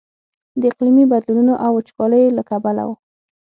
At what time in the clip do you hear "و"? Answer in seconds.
2.87-2.91